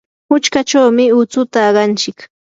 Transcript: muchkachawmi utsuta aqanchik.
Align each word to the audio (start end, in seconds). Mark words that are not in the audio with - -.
muchkachawmi 0.29 1.05
utsuta 1.19 1.59
aqanchik. 1.69 2.19